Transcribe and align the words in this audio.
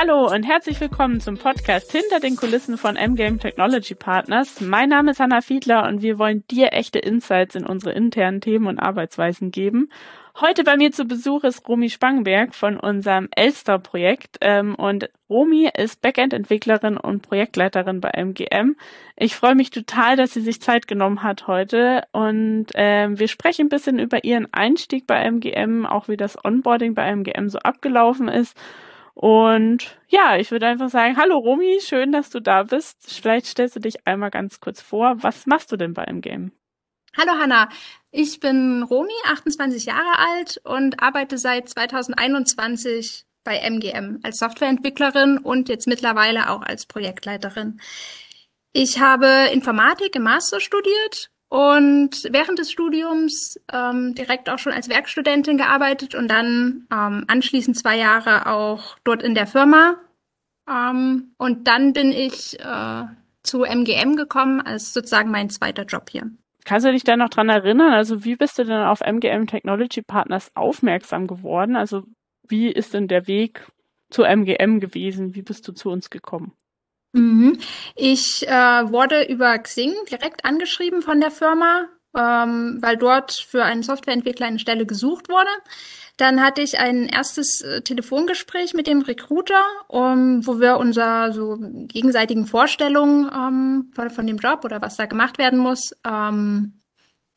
Hallo 0.00 0.32
und 0.32 0.44
herzlich 0.44 0.80
willkommen 0.80 1.20
zum 1.20 1.36
Podcast 1.36 1.92
Hinter 1.92 2.20
den 2.20 2.34
Kulissen 2.34 2.78
von 2.78 2.96
M-Game 2.96 3.38
Technology 3.38 3.94
Partners. 3.94 4.58
Mein 4.62 4.88
Name 4.88 5.10
ist 5.10 5.20
Hanna 5.20 5.42
Fiedler 5.42 5.86
und 5.86 6.00
wir 6.00 6.18
wollen 6.18 6.42
dir 6.50 6.72
echte 6.72 6.98
Insights 6.98 7.54
in 7.54 7.66
unsere 7.66 7.92
internen 7.92 8.40
Themen 8.40 8.66
und 8.66 8.78
Arbeitsweisen 8.78 9.50
geben. 9.50 9.90
Heute 10.40 10.64
bei 10.64 10.78
mir 10.78 10.90
zu 10.90 11.04
Besuch 11.04 11.44
ist 11.44 11.68
Romy 11.68 11.90
Spangenberg 11.90 12.54
von 12.54 12.80
unserem 12.80 13.28
Elster-Projekt 13.36 14.38
ähm, 14.40 14.74
und 14.74 15.10
Romy 15.28 15.68
ist 15.76 16.00
Backend-Entwicklerin 16.00 16.96
und 16.96 17.20
Projektleiterin 17.20 18.00
bei 18.00 18.08
MGM. 18.08 18.76
Ich 19.16 19.36
freue 19.36 19.54
mich 19.54 19.68
total, 19.68 20.16
dass 20.16 20.32
sie 20.32 20.40
sich 20.40 20.62
Zeit 20.62 20.88
genommen 20.88 21.22
hat 21.22 21.46
heute 21.46 22.04
und 22.12 22.68
ähm, 22.74 23.18
wir 23.18 23.28
sprechen 23.28 23.66
ein 23.66 23.68
bisschen 23.68 23.98
über 23.98 24.24
ihren 24.24 24.50
Einstieg 24.54 25.06
bei 25.06 25.22
MGM, 25.30 25.84
auch 25.84 26.08
wie 26.08 26.16
das 26.16 26.42
Onboarding 26.42 26.94
bei 26.94 27.06
MGM 27.14 27.50
so 27.50 27.58
abgelaufen 27.58 28.28
ist 28.28 28.56
und 29.20 29.98
ja, 30.08 30.38
ich 30.38 30.50
würde 30.50 30.66
einfach 30.66 30.88
sagen, 30.88 31.18
hallo 31.18 31.36
Romy, 31.36 31.78
schön, 31.82 32.10
dass 32.10 32.30
du 32.30 32.40
da 32.40 32.62
bist. 32.62 32.96
Vielleicht 33.20 33.44
stellst 33.44 33.76
du 33.76 33.80
dich 33.80 34.06
einmal 34.06 34.30
ganz 34.30 34.60
kurz 34.60 34.80
vor. 34.80 35.16
Was 35.22 35.44
machst 35.44 35.70
du 35.70 35.76
denn 35.76 35.92
bei 35.92 36.04
MGM? 36.04 36.52
Hallo 37.18 37.32
Hanna, 37.32 37.68
ich 38.10 38.40
bin 38.40 38.82
Romy, 38.82 39.12
28 39.26 39.84
Jahre 39.84 40.18
alt 40.18 40.62
und 40.64 41.02
arbeite 41.02 41.36
seit 41.36 41.68
2021 41.68 43.26
bei 43.44 43.58
MGM 43.58 44.20
als 44.22 44.38
Softwareentwicklerin 44.38 45.36
und 45.36 45.68
jetzt 45.68 45.86
mittlerweile 45.86 46.48
auch 46.48 46.62
als 46.62 46.86
Projektleiterin. 46.86 47.78
Ich 48.72 49.00
habe 49.00 49.50
Informatik 49.52 50.16
im 50.16 50.22
Master 50.22 50.60
studiert 50.60 51.30
und 51.50 52.28
während 52.30 52.60
des 52.60 52.70
Studiums 52.70 53.60
ähm, 53.72 54.14
direkt 54.14 54.48
auch 54.48 54.60
schon 54.60 54.72
als 54.72 54.88
Werkstudentin 54.88 55.56
gearbeitet 55.56 56.14
und 56.14 56.28
dann 56.28 56.86
ähm, 56.92 57.24
anschließend 57.26 57.76
zwei 57.76 57.98
Jahre 57.98 58.46
auch 58.46 58.96
dort 59.02 59.20
in 59.20 59.34
der 59.34 59.48
Firma. 59.48 59.96
Ähm, 60.70 61.34
und 61.38 61.66
dann 61.66 61.92
bin 61.92 62.12
ich 62.12 62.60
äh, 62.60 63.04
zu 63.42 63.64
MGM 63.64 64.14
gekommen 64.14 64.60
als 64.60 64.94
sozusagen 64.94 65.32
mein 65.32 65.50
zweiter 65.50 65.82
Job 65.86 66.08
hier. 66.08 66.30
Kannst 66.64 66.86
du 66.86 66.92
dich 66.92 67.02
da 67.02 67.16
noch 67.16 67.30
dran 67.30 67.48
erinnern? 67.48 67.94
Also 67.94 68.24
wie 68.24 68.36
bist 68.36 68.56
du 68.56 68.64
denn 68.64 68.82
auf 68.82 69.00
MGM 69.00 69.48
Technology 69.48 70.02
Partners 70.02 70.52
aufmerksam 70.54 71.26
geworden? 71.26 71.74
Also 71.74 72.04
wie 72.46 72.70
ist 72.70 72.94
denn 72.94 73.08
der 73.08 73.26
Weg 73.26 73.66
zu 74.08 74.22
MGM 74.22 74.78
gewesen? 74.78 75.34
Wie 75.34 75.42
bist 75.42 75.66
du 75.66 75.72
zu 75.72 75.90
uns 75.90 76.10
gekommen? 76.10 76.52
Mhm. 77.12 77.58
Ich 77.96 78.46
äh, 78.46 78.52
wurde 78.52 79.24
über 79.24 79.58
Xing 79.58 79.92
direkt 80.10 80.44
angeschrieben 80.44 81.02
von 81.02 81.20
der 81.20 81.30
Firma, 81.30 81.88
ähm, 82.16 82.78
weil 82.80 82.96
dort 82.96 83.32
für 83.32 83.64
einen 83.64 83.82
Softwareentwickler 83.82 84.46
eine 84.46 84.58
Stelle 84.58 84.86
gesucht 84.86 85.28
wurde. 85.28 85.50
Dann 86.16 86.42
hatte 86.42 86.60
ich 86.60 86.78
ein 86.78 87.06
erstes 87.06 87.62
äh, 87.62 87.80
Telefongespräch 87.80 88.74
mit 88.74 88.86
dem 88.86 89.00
Recruiter, 89.00 89.62
um, 89.88 90.46
wo 90.46 90.60
wir 90.60 90.76
unser 90.76 91.32
so 91.32 91.56
gegenseitigen 91.58 92.46
Vorstellungen 92.46 93.30
ähm, 93.34 93.90
von, 93.94 94.10
von, 94.10 94.26
dem 94.26 94.36
Job 94.36 94.64
oder 94.64 94.82
was 94.82 94.96
da 94.96 95.06
gemacht 95.06 95.38
werden 95.38 95.58
muss 95.58 95.96
ähm, 96.06 96.80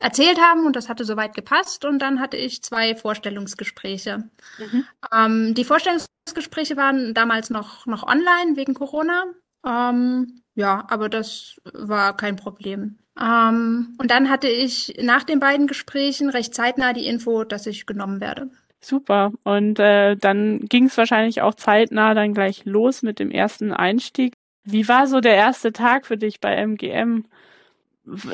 erzählt 0.00 0.38
haben 0.38 0.66
und 0.66 0.76
das 0.76 0.90
hatte 0.90 1.04
soweit 1.04 1.34
gepasst 1.34 1.86
und 1.86 1.98
dann 2.00 2.20
hatte 2.20 2.36
ich 2.36 2.62
zwei 2.62 2.94
Vorstellungsgespräche. 2.94 4.28
Mhm. 4.58 4.84
Ähm, 5.10 5.54
die 5.54 5.64
Vorstellungsgespräche 5.64 6.76
waren 6.76 7.14
damals 7.14 7.48
noch, 7.48 7.86
noch 7.86 8.06
online 8.06 8.56
wegen 8.56 8.74
Corona 8.74 9.24
ähm, 9.66 10.42
ja, 10.54 10.84
aber 10.88 11.08
das 11.08 11.60
war 11.72 12.16
kein 12.16 12.36
Problem. 12.36 12.98
Ähm, 13.20 13.94
und 13.98 14.10
dann 14.10 14.28
hatte 14.28 14.48
ich 14.48 14.94
nach 15.00 15.24
den 15.24 15.40
beiden 15.40 15.66
Gesprächen 15.66 16.30
recht 16.30 16.54
zeitnah 16.54 16.92
die 16.92 17.06
Info, 17.06 17.44
dass 17.44 17.66
ich 17.66 17.86
genommen 17.86 18.20
werde. 18.20 18.50
Super. 18.80 19.32
Und 19.44 19.78
äh, 19.78 20.16
dann 20.16 20.60
ging 20.60 20.86
es 20.86 20.98
wahrscheinlich 20.98 21.40
auch 21.40 21.54
zeitnah 21.54 22.14
dann 22.14 22.34
gleich 22.34 22.64
los 22.64 23.02
mit 23.02 23.18
dem 23.18 23.30
ersten 23.30 23.72
Einstieg. 23.72 24.34
Wie 24.64 24.88
war 24.88 25.06
so 25.06 25.20
der 25.20 25.34
erste 25.34 25.72
Tag 25.72 26.06
für 26.06 26.16
dich 26.16 26.40
bei 26.40 26.54
MGM? 26.54 27.24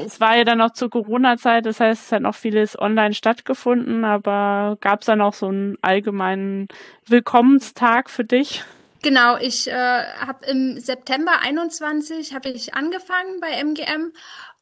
Es 0.04 0.20
war 0.20 0.36
ja 0.36 0.44
dann 0.44 0.58
noch 0.58 0.72
zur 0.72 0.90
Corona-Zeit, 0.90 1.64
das 1.64 1.78
heißt, 1.78 2.06
es 2.06 2.12
hat 2.12 2.22
noch 2.22 2.34
vieles 2.34 2.76
online 2.76 3.14
stattgefunden, 3.14 4.04
aber 4.04 4.76
gab 4.80 5.00
es 5.00 5.06
dann 5.06 5.20
auch 5.20 5.34
so 5.34 5.46
einen 5.46 5.76
allgemeinen 5.82 6.66
Willkommenstag 7.06 8.10
für 8.10 8.24
dich? 8.24 8.64
Genau, 9.02 9.38
ich 9.38 9.66
äh, 9.66 9.72
habe 9.72 10.44
im 10.46 10.78
September 10.78 11.40
21 11.40 12.34
habe 12.34 12.50
ich 12.50 12.74
angefangen 12.74 13.40
bei 13.40 13.52
MGM 13.52 14.12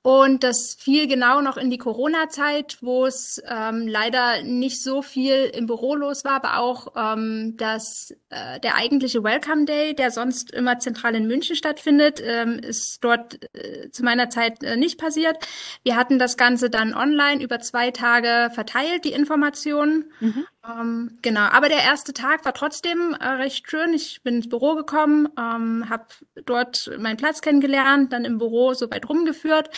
und 0.03 0.45
das 0.45 0.77
fiel 0.79 1.09
genau 1.09 1.41
noch 1.41 1.57
in 1.57 1.71
die 1.71 1.77
Corona-Zeit, 1.77 2.79
wo 2.81 3.05
es 3.05 3.43
ähm, 3.47 3.89
leider 3.89 4.43
nicht 4.43 4.81
so 4.81 5.03
viel 5.03 5.51
im 5.53 5.67
Büro 5.67 5.97
los 5.97 6.25
war, 6.25 6.33
aber 6.33 6.59
auch 6.59 6.95
ähm, 6.97 7.57
dass 7.57 8.15
äh, 8.31 8.61
der 8.61 8.77
eigentliche 8.77 9.25
Welcome 9.25 9.65
Day, 9.65 9.95
der 9.95 10.13
sonst 10.13 10.53
immer 10.53 10.79
zentral 10.79 11.17
in 11.17 11.27
München 11.27 11.57
stattfindet, 11.57 12.23
ähm, 12.25 12.61
ist 12.61 13.03
dort 13.03 13.41
äh, 13.55 13.91
zu 13.91 14.05
meiner 14.05 14.31
Zeit 14.31 14.63
äh, 14.63 14.77
nicht 14.77 14.99
passiert. 14.99 15.37
Wir 15.83 15.97
hatten 15.97 16.21
das 16.21 16.37
Ganze 16.37 16.71
dann 16.71 16.95
online 16.95 17.43
über 17.43 17.59
zwei 17.59 17.91
Tage 17.91 18.51
verteilt, 18.55 19.05
die 19.05 19.13
Informationen. 19.13 20.13
Mhm. 20.21 20.47
Ähm, 20.69 21.19
genau, 21.23 21.43
aber 21.43 21.69
der 21.69 21.83
erste 21.83 22.13
Tag 22.13 22.45
war 22.45 22.53
trotzdem 22.53 23.17
äh, 23.19 23.27
recht 23.27 23.71
schön. 23.71 23.95
Ich 23.95 24.23
bin 24.23 24.37
ins 24.37 24.49
Büro 24.49 24.75
gekommen, 24.75 25.29
ähm, 25.39 25.89
habe 25.89 26.07
dort 26.45 26.91
meinen 26.99 27.17
Platz 27.17 27.41
kennengelernt, 27.41 28.13
dann 28.13 28.25
im 28.25 28.39
Büro 28.39 28.75
so 28.75 28.91
weit 28.91 29.09
rumgeführt. 29.09 29.71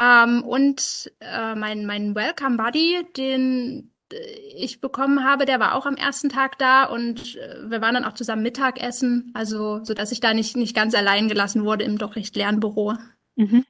Ähm, 0.00 0.44
und 0.44 1.10
äh, 1.20 1.54
mein, 1.54 1.84
mein 1.84 2.14
Welcome 2.14 2.56
Buddy, 2.56 3.06
den 3.16 3.92
äh, 4.12 4.16
ich 4.56 4.80
bekommen 4.80 5.24
habe, 5.24 5.46
der 5.46 5.58
war 5.58 5.74
auch 5.74 5.86
am 5.86 5.96
ersten 5.96 6.28
Tag 6.28 6.58
da 6.58 6.84
und 6.84 7.36
äh, 7.36 7.68
wir 7.68 7.80
waren 7.80 7.94
dann 7.94 8.04
auch 8.04 8.14
zusammen 8.14 8.42
Mittagessen, 8.42 9.32
also 9.34 9.84
so 9.84 9.94
dass 9.94 10.12
ich 10.12 10.20
da 10.20 10.32
nicht, 10.32 10.56
nicht 10.56 10.76
ganz 10.76 10.94
allein 10.94 11.28
gelassen 11.28 11.64
wurde 11.64 11.84
im 11.84 11.98
doch 11.98 12.14
recht 12.14 12.36
leeren 12.36 12.60
Büro. 12.60 12.94
Mhm. 13.34 13.64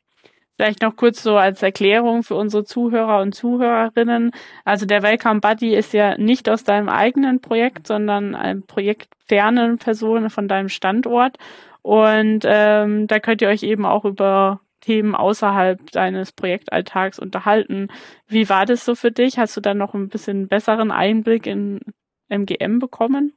Vielleicht 0.61 0.83
noch 0.83 0.95
kurz 0.95 1.23
so 1.23 1.39
als 1.39 1.63
Erklärung 1.63 2.23
für 2.23 2.35
unsere 2.35 2.65
Zuhörer 2.65 3.23
und 3.23 3.35
Zuhörerinnen. 3.35 4.31
Also 4.67 4.85
der 4.85 5.03
Welcome 5.03 5.41
Buddy 5.41 5.75
ist 5.75 5.95
ja 5.95 6.19
nicht 6.19 6.51
aus 6.51 6.65
deinem 6.65 6.91
eigenen 6.91 7.41
Projekt, 7.41 7.87
sondern 7.87 8.35
ein 8.35 8.67
Projekt 8.67 9.09
fernen 9.27 9.79
Personen 9.79 10.29
von 10.29 10.49
deinem 10.49 10.69
Standort. 10.69 11.39
Und 11.81 12.45
ähm, 12.45 13.07
da 13.07 13.21
könnt 13.21 13.41
ihr 13.41 13.49
euch 13.49 13.63
eben 13.63 13.87
auch 13.87 14.05
über 14.05 14.61
Themen 14.83 15.15
außerhalb 15.15 15.93
deines 15.93 16.33
Projektalltags 16.33 17.19
unterhalten. 17.19 17.89
Wie 18.27 18.51
war 18.51 18.67
das 18.67 18.85
so 18.85 18.95
für 18.95 19.11
dich? 19.11 19.39
Hast 19.39 19.57
du 19.57 19.63
dann 19.63 19.79
noch 19.79 19.95
ein 19.95 20.11
bisschen 20.11 20.47
besseren 20.47 20.91
Einblick 20.91 21.47
in 21.47 21.81
MGM 22.29 22.81
bekommen? 22.81 23.33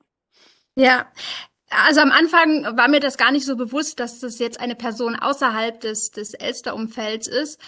Ja, 0.75 1.05
also 1.85 2.01
am 2.01 2.11
Anfang 2.11 2.77
war 2.77 2.87
mir 2.87 2.99
das 2.99 3.17
gar 3.17 3.31
nicht 3.31 3.45
so 3.45 3.55
bewusst, 3.55 3.99
dass 3.99 4.19
das 4.19 4.39
jetzt 4.39 4.59
eine 4.59 4.75
Person 4.75 5.15
außerhalb 5.15 5.79
des, 5.79 6.11
des 6.11 6.33
Elster-Umfelds 6.33 7.27
ist. 7.27 7.59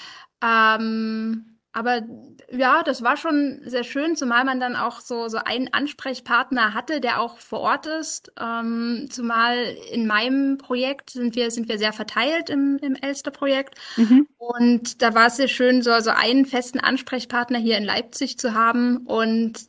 Ähm, 0.43 1.55
aber 1.75 2.03
ja, 2.49 2.83
das 2.83 3.03
war 3.03 3.17
schon 3.17 3.59
sehr 3.66 3.83
schön, 3.83 4.16
zumal 4.16 4.45
man 4.45 4.61
dann 4.61 4.77
auch 4.77 5.01
so, 5.01 5.27
so 5.27 5.39
einen 5.39 5.73
Ansprechpartner 5.73 6.73
hatte, 6.73 7.01
der 7.01 7.19
auch 7.19 7.38
vor 7.38 7.59
Ort 7.59 7.85
ist. 7.85 8.31
Ähm, 8.39 9.09
zumal 9.11 9.75
in 9.91 10.07
meinem 10.07 10.57
Projekt 10.57 11.09
sind 11.09 11.35
wir, 11.35 11.51
sind 11.51 11.67
wir 11.67 11.77
sehr 11.77 11.91
verteilt 11.91 12.49
im, 12.49 12.77
im 12.81 12.95
Elster-Projekt. 12.95 13.77
Mhm. 13.97 14.25
Und 14.37 15.01
da 15.01 15.13
war 15.16 15.27
es 15.27 15.35
sehr 15.35 15.49
schön, 15.49 15.81
so, 15.81 15.99
so 15.99 16.11
einen 16.11 16.45
festen 16.45 16.79
Ansprechpartner 16.79 17.59
hier 17.59 17.77
in 17.77 17.83
Leipzig 17.83 18.39
zu 18.39 18.53
haben 18.53 18.99
und 19.05 19.67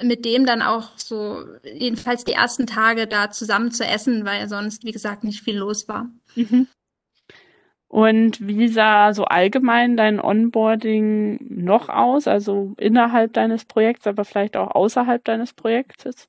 mit 0.00 0.24
dem 0.24 0.46
dann 0.46 0.62
auch 0.62 0.90
so 0.96 1.44
jedenfalls 1.64 2.24
die 2.24 2.32
ersten 2.32 2.66
Tage 2.66 3.06
da 3.06 3.30
zusammen 3.30 3.72
zu 3.72 3.84
essen, 3.84 4.24
weil 4.24 4.48
sonst, 4.48 4.84
wie 4.84 4.92
gesagt, 4.92 5.24
nicht 5.24 5.42
viel 5.42 5.58
los 5.58 5.88
war. 5.88 6.08
Mhm. 6.34 6.68
Und 7.88 8.46
wie 8.46 8.68
sah 8.68 9.12
so 9.12 9.24
allgemein 9.24 9.98
dein 9.98 10.18
Onboarding 10.18 11.38
noch 11.50 11.90
aus? 11.90 12.26
Also 12.26 12.72
innerhalb 12.78 13.34
deines 13.34 13.66
Projekts, 13.66 14.06
aber 14.06 14.24
vielleicht 14.24 14.56
auch 14.56 14.70
außerhalb 14.70 15.22
deines 15.22 15.52
Projektes? 15.52 16.26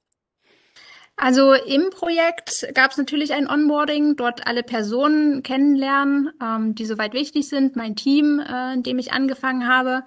Also 1.16 1.54
im 1.54 1.90
Projekt 1.92 2.68
gab 2.74 2.92
es 2.92 2.98
natürlich 2.98 3.34
ein 3.34 3.48
Onboarding, 3.48 4.18
dort 4.18 4.46
alle 4.46 4.64
Personen 4.64 5.42
kennenlernen, 5.42 6.32
ähm, 6.42 6.76
die 6.76 6.86
soweit 6.86 7.14
wichtig 7.14 7.48
sind, 7.48 7.78
mein 7.78 7.96
Team, 7.96 8.40
äh, 8.40 8.74
in 8.74 8.84
dem 8.84 9.00
ich 9.00 9.14
angefangen 9.14 9.68
habe. 9.68 10.04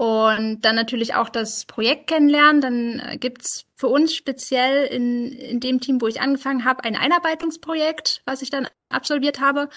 Und 0.00 0.62
dann 0.62 0.76
natürlich 0.76 1.14
auch 1.14 1.28
das 1.28 1.66
Projekt 1.66 2.06
kennenlernen. 2.06 2.62
Dann 2.62 3.00
äh, 3.00 3.18
gibt's 3.18 3.66
für 3.76 3.88
uns 3.88 4.14
speziell 4.14 4.86
in, 4.86 5.30
in 5.30 5.60
dem 5.60 5.78
Team, 5.78 6.00
wo 6.00 6.06
ich 6.06 6.22
angefangen 6.22 6.64
habe, 6.64 6.84
ein 6.84 6.96
Einarbeitungsprojekt, 6.96 8.22
was 8.24 8.40
ich 8.40 8.48
dann 8.48 8.66
absolviert 8.88 9.40
habe. 9.42 9.68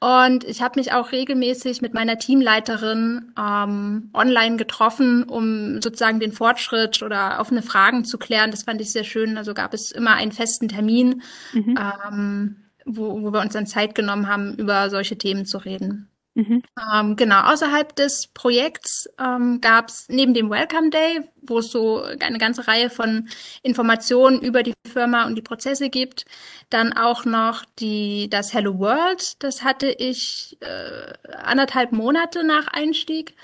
Und 0.00 0.42
ich 0.42 0.62
habe 0.62 0.80
mich 0.80 0.92
auch 0.92 1.12
regelmäßig 1.12 1.80
mit 1.80 1.94
meiner 1.94 2.18
Teamleiterin 2.18 3.32
ähm, 3.38 4.10
online 4.14 4.56
getroffen, 4.56 5.22
um 5.22 5.80
sozusagen 5.80 6.18
den 6.18 6.32
Fortschritt 6.32 7.00
oder 7.00 7.38
offene 7.38 7.62
Fragen 7.62 8.04
zu 8.04 8.18
klären. 8.18 8.50
Das 8.50 8.64
fand 8.64 8.80
ich 8.80 8.90
sehr 8.90 9.04
schön. 9.04 9.38
Also 9.38 9.54
gab 9.54 9.74
es 9.74 9.92
immer 9.92 10.14
einen 10.14 10.32
festen 10.32 10.66
Termin, 10.66 11.22
mhm. 11.52 11.78
ähm, 11.78 12.56
wo, 12.84 13.22
wo 13.22 13.32
wir 13.32 13.40
uns 13.40 13.52
dann 13.52 13.66
Zeit 13.68 13.94
genommen 13.94 14.26
haben, 14.26 14.56
über 14.56 14.90
solche 14.90 15.18
Themen 15.18 15.46
zu 15.46 15.58
reden. 15.58 16.08
Mhm. 16.38 16.62
Ähm, 16.94 17.16
genau, 17.16 17.40
außerhalb 17.52 17.96
des 17.96 18.28
Projekts 18.28 19.08
ähm, 19.18 19.60
gab 19.60 19.88
es 19.88 20.08
neben 20.08 20.34
dem 20.34 20.50
Welcome 20.50 20.90
Day, 20.90 21.28
wo 21.42 21.58
es 21.58 21.72
so 21.72 22.00
eine 22.00 22.38
ganze 22.38 22.68
Reihe 22.68 22.90
von 22.90 23.28
Informationen 23.64 24.40
über 24.40 24.62
die 24.62 24.74
Firma 24.86 25.26
und 25.26 25.34
die 25.34 25.42
Prozesse 25.42 25.90
gibt, 25.90 26.26
dann 26.70 26.92
auch 26.92 27.24
noch 27.24 27.64
die, 27.80 28.28
das 28.30 28.54
Hello 28.54 28.78
World. 28.78 29.42
Das 29.42 29.64
hatte 29.64 29.88
ich 29.90 30.56
äh, 30.60 31.12
anderthalb 31.42 31.90
Monate 31.90 32.44
nach 32.44 32.68
Einstieg. 32.68 33.34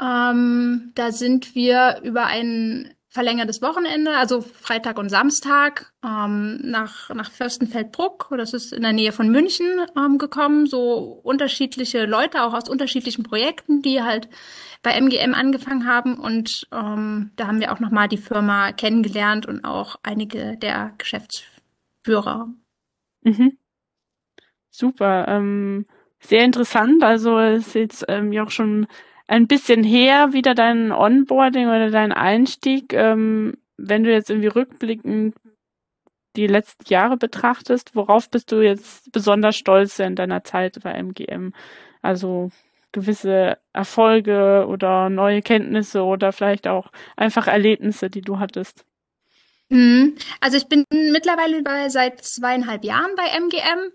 Ähm, 0.00 0.90
da 0.96 1.12
sind 1.12 1.54
wir 1.54 2.00
über 2.02 2.26
einen 2.26 2.92
verlängertes 3.12 3.60
Wochenende, 3.60 4.16
also 4.16 4.40
Freitag 4.40 4.98
und 4.98 5.10
Samstag, 5.10 5.92
ähm, 6.02 6.60
nach, 6.62 7.10
nach 7.10 7.30
Fürstenfeldbruck, 7.30 8.32
das 8.38 8.54
ist 8.54 8.72
in 8.72 8.80
der 8.80 8.94
Nähe 8.94 9.12
von 9.12 9.30
München, 9.30 9.66
ähm, 9.98 10.16
gekommen. 10.16 10.64
So 10.64 11.20
unterschiedliche 11.22 12.06
Leute, 12.06 12.42
auch 12.42 12.54
aus 12.54 12.70
unterschiedlichen 12.70 13.22
Projekten, 13.22 13.82
die 13.82 14.00
halt 14.00 14.30
bei 14.82 14.92
MGM 14.92 15.34
angefangen 15.34 15.86
haben. 15.86 16.18
Und 16.18 16.66
ähm, 16.72 17.32
da 17.36 17.48
haben 17.48 17.60
wir 17.60 17.72
auch 17.72 17.80
nochmal 17.80 18.08
die 18.08 18.16
Firma 18.16 18.72
kennengelernt 18.72 19.44
und 19.44 19.62
auch 19.62 19.96
einige 20.02 20.56
der 20.56 20.94
Geschäftsführer. 20.96 22.48
Mhm. 23.20 23.58
Super. 24.70 25.28
Ähm, 25.28 25.84
sehr 26.18 26.44
interessant. 26.44 27.02
Also 27.02 27.38
es 27.38 27.66
ist 27.66 27.74
jetzt 27.74 28.04
ähm, 28.08 28.32
ja 28.32 28.44
auch 28.44 28.50
schon 28.50 28.86
ein 29.32 29.46
bisschen 29.46 29.82
her, 29.82 30.34
wieder 30.34 30.54
dein 30.54 30.92
Onboarding 30.92 31.66
oder 31.66 31.90
dein 31.90 32.12
Einstieg. 32.12 32.92
Ähm, 32.92 33.54
wenn 33.78 34.04
du 34.04 34.12
jetzt 34.12 34.28
irgendwie 34.28 34.48
rückblickend 34.48 35.34
die 36.36 36.46
letzten 36.46 36.84
Jahre 36.92 37.16
betrachtest, 37.16 37.96
worauf 37.96 38.28
bist 38.28 38.52
du 38.52 38.60
jetzt 38.60 39.10
besonders 39.10 39.56
stolz 39.56 39.98
in 40.00 40.16
deiner 40.16 40.44
Zeit 40.44 40.78
bei 40.82 40.92
MGM? 40.92 41.54
Also 42.02 42.50
gewisse 42.92 43.56
Erfolge 43.72 44.66
oder 44.68 45.08
neue 45.08 45.40
Kenntnisse 45.40 46.02
oder 46.02 46.32
vielleicht 46.32 46.68
auch 46.68 46.92
einfach 47.16 47.46
Erlebnisse, 47.46 48.10
die 48.10 48.20
du 48.20 48.38
hattest? 48.38 48.84
Mhm. 49.70 50.14
Also 50.42 50.58
ich 50.58 50.68
bin 50.68 50.84
mittlerweile 50.90 51.62
bei, 51.62 51.88
seit 51.88 52.22
zweieinhalb 52.22 52.84
Jahren 52.84 53.14
bei 53.16 53.24
MGM 53.24 53.92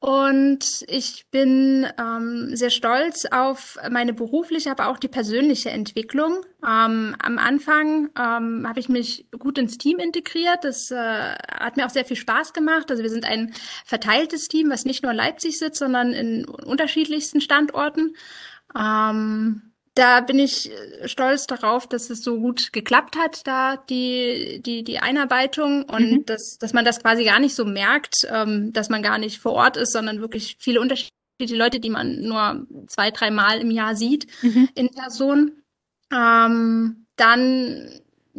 und 0.00 0.84
ich 0.86 1.26
bin 1.32 1.84
ähm, 1.98 2.54
sehr 2.54 2.70
stolz 2.70 3.24
auf 3.24 3.76
meine 3.90 4.12
berufliche, 4.12 4.70
aber 4.70 4.88
auch 4.88 4.98
die 4.98 5.08
persönliche 5.08 5.70
Entwicklung. 5.70 6.44
Ähm, 6.62 7.16
am 7.18 7.38
Anfang 7.38 8.08
ähm, 8.16 8.64
habe 8.68 8.78
ich 8.78 8.88
mich 8.88 9.26
gut 9.36 9.58
ins 9.58 9.76
Team 9.76 9.98
integriert. 9.98 10.62
Das 10.62 10.92
äh, 10.92 11.34
hat 11.50 11.76
mir 11.76 11.84
auch 11.84 11.90
sehr 11.90 12.04
viel 12.04 12.16
Spaß 12.16 12.52
gemacht. 12.52 12.92
Also 12.92 13.02
wir 13.02 13.10
sind 13.10 13.24
ein 13.24 13.52
verteiltes 13.84 14.46
Team, 14.46 14.70
was 14.70 14.84
nicht 14.84 15.02
nur 15.02 15.10
in 15.10 15.18
Leipzig 15.18 15.58
sitzt, 15.58 15.80
sondern 15.80 16.12
in 16.12 16.44
unterschiedlichsten 16.44 17.40
Standorten. 17.40 18.14
Ähm, 18.78 19.67
da 19.98 20.20
bin 20.20 20.38
ich 20.38 20.70
äh, 20.70 21.08
stolz 21.08 21.46
darauf, 21.46 21.88
dass 21.88 22.08
es 22.08 22.22
so 22.22 22.38
gut 22.38 22.72
geklappt 22.72 23.16
hat, 23.16 23.46
da 23.46 23.76
die, 23.76 24.62
die, 24.64 24.84
die 24.84 25.00
Einarbeitung 25.00 25.84
und 25.84 26.10
mhm. 26.10 26.24
dass, 26.24 26.56
dass 26.58 26.72
man 26.72 26.84
das 26.84 27.00
quasi 27.00 27.24
gar 27.24 27.40
nicht 27.40 27.54
so 27.54 27.64
merkt, 27.64 28.26
ähm, 28.30 28.72
dass 28.72 28.90
man 28.90 29.02
gar 29.02 29.18
nicht 29.18 29.38
vor 29.40 29.52
Ort 29.52 29.76
ist, 29.76 29.92
sondern 29.92 30.20
wirklich 30.20 30.56
viele 30.60 30.80
unterschiedliche 30.80 31.56
Leute, 31.56 31.80
die 31.80 31.90
man 31.90 32.20
nur 32.20 32.66
zwei, 32.86 33.10
dreimal 33.10 33.60
im 33.60 33.72
Jahr 33.72 33.96
sieht 33.96 34.28
mhm. 34.42 34.68
in 34.74 34.88
Person. 34.90 35.62
Ähm, 36.12 37.06
dann 37.16 37.90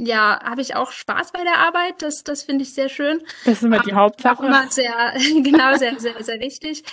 ja, 0.06 0.40
habe 0.44 0.62
ich 0.62 0.76
auch 0.76 0.92
Spaß 0.92 1.32
bei 1.32 1.44
der 1.44 1.58
Arbeit. 1.58 2.02
Das, 2.02 2.24
das 2.24 2.44
finde 2.44 2.64
ich 2.64 2.74
sehr 2.74 2.90
schön. 2.90 3.22
Das 3.46 3.56
ist 3.58 3.64
immer 3.64 3.80
die 3.80 3.94
Hauptsache. 3.94 4.40
Auch 4.40 4.44
immer 4.44 4.68
sehr, 4.70 5.14
genau, 5.44 5.76
sehr, 5.76 6.00
sehr, 6.00 6.24
sehr 6.24 6.40
wichtig. 6.40 6.84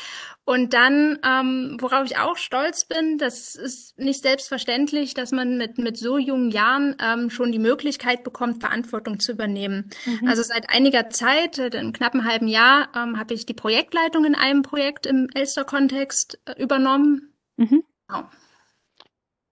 Und 0.44 0.74
dann, 0.74 1.18
ähm, 1.24 1.76
worauf 1.80 2.04
ich 2.04 2.18
auch 2.18 2.36
stolz 2.36 2.84
bin, 2.84 3.18
das 3.18 3.56
ist 3.56 3.98
nicht 3.98 4.22
selbstverständlich, 4.22 5.12
dass 5.12 5.32
man 5.32 5.56
mit, 5.56 5.78
mit 5.78 5.96
so 5.96 6.18
jungen 6.18 6.50
Jahren 6.50 6.96
ähm, 7.00 7.30
schon 7.30 7.50
die 7.50 7.58
Möglichkeit 7.58 8.22
bekommt, 8.22 8.60
Verantwortung 8.60 9.18
zu 9.18 9.32
übernehmen. 9.32 9.90
Mhm. 10.04 10.28
Also 10.28 10.42
seit 10.42 10.70
einiger 10.70 11.10
Zeit, 11.10 11.58
in 11.58 11.92
knapp 11.92 12.14
einem 12.14 12.24
halben 12.24 12.46
Jahr, 12.46 12.88
ähm, 12.94 13.18
habe 13.18 13.34
ich 13.34 13.46
die 13.46 13.54
Projektleitung 13.54 14.24
in 14.24 14.36
einem 14.36 14.62
Projekt 14.62 15.06
im 15.06 15.28
Elster-Kontext 15.34 16.38
äh, 16.44 16.62
übernommen. 16.62 17.32
Mhm. 17.56 17.82
Genau. 18.06 18.28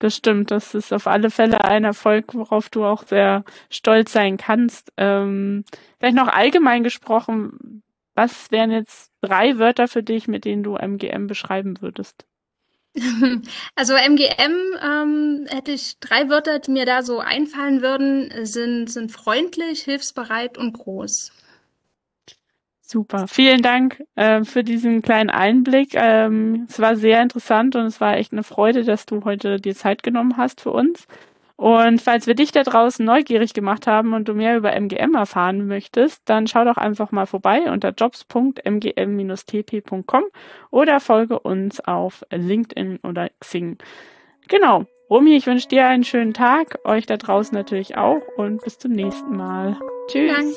Das 0.05 0.17
stimmt, 0.17 0.51
das 0.51 0.75
ist 0.75 0.93
auf 0.93 1.07
alle 1.07 1.31
Fälle 1.31 1.65
ein 1.65 1.85
Erfolg, 1.85 2.35
worauf 2.35 2.69
du 2.69 2.85
auch 2.85 3.07
sehr 3.07 3.43
stolz 3.71 4.13
sein 4.13 4.37
kannst. 4.37 4.93
Ähm, 4.99 5.65
vielleicht 5.99 6.15
noch 6.15 6.29
allgemein 6.29 6.85
gesprochen, 6.85 7.83
was 8.15 8.51
wären 8.51 8.71
jetzt 8.71 9.13
drei 9.23 9.59
Wörter 9.59 9.89
für 9.89 10.03
dich, 10.03 10.29
mit 10.29 10.45
denen 10.45 10.63
du 10.63 10.77
MGM 10.77 11.27
beschreiben 11.27 11.81
würdest? 11.81 12.27
Also 13.77 13.95
MGM 13.95 14.77
ähm, 14.83 15.47
hätte 15.49 15.73
ich 15.73 15.99
drei 16.01 16.29
Wörter, 16.29 16.59
die 16.59 16.73
mir 16.73 16.85
da 16.85 17.03
so 17.03 17.21
einfallen 17.21 17.81
würden, 17.81 18.31
sind, 18.45 18.91
sind 18.91 19.11
freundlich, 19.11 19.85
hilfsbereit 19.85 20.59
und 20.59 20.75
groß. 20.75 21.33
Super. 22.87 23.27
Vielen 23.29 23.63
Dank 23.63 24.05
äh, 24.15 24.45
für 24.45 24.63
diesen 24.63 25.01
kleinen 25.01 25.31
Einblick. 25.31 25.95
Ähm, 25.95 26.67
es 26.69 26.79
war 26.79 26.97
sehr 26.97 27.23
interessant 27.23 27.77
und 27.77 27.87
es 27.87 27.99
war 27.99 28.19
echt 28.19 28.33
eine 28.33 28.43
Freude, 28.43 28.85
dass 28.85 29.07
du 29.07 29.25
heute 29.25 29.57
dir 29.57 29.75
Zeit 29.75 30.03
genommen 30.03 30.37
hast 30.37 30.61
für 30.61 30.71
uns. 30.71 31.07
Und 31.57 32.03
falls 32.03 32.27
wir 32.27 32.35
dich 32.35 32.53
da 32.53 32.63
draußen 32.63 33.07
neugierig 33.07 33.55
gemacht 33.55 33.87
haben 33.87 34.13
und 34.13 34.29
du 34.29 34.35
mehr 34.35 34.55
über 34.57 34.75
MGM 34.75 35.15
erfahren 35.15 35.67
möchtest, 35.67 36.29
dann 36.29 36.47
schau 36.47 36.65
doch 36.65 36.77
einfach 36.77 37.11
mal 37.11 37.25
vorbei 37.27 37.71
unter 37.71 37.95
jobs.mgm-tp.com 37.97 40.25
oder 40.71 41.01
folge 41.01 41.39
uns 41.39 41.81
auf 41.81 42.23
LinkedIn 42.31 42.99
oder 43.03 43.31
Xing. 43.41 43.79
Genau. 44.49 44.85
Romy, 45.09 45.37
ich 45.37 45.47
wünsche 45.47 45.69
dir 45.69 45.87
einen 45.87 46.05
schönen 46.05 46.35
Tag, 46.35 46.81
euch 46.85 47.07
da 47.07 47.17
draußen 47.17 47.57
natürlich 47.57 47.97
auch 47.97 48.21
und 48.37 48.63
bis 48.63 48.77
zum 48.79 48.93
nächsten 48.93 49.35
Mal. 49.37 49.79
Tschüss. 50.09 50.35
Danke. 50.35 50.53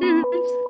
Tschüss. 0.00 0.68